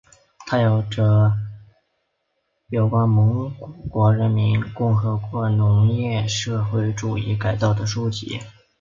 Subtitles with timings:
[0.47, 0.57] 他
[0.89, 1.31] 着
[2.69, 3.53] 有有关蒙
[3.91, 8.39] 古人民共和国农业社会主义改造的书籍。